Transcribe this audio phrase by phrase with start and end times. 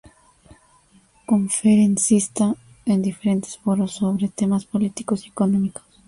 [1.27, 2.55] Conferencista
[2.87, 5.83] en diferentes foros sobre temas políticos y económicos.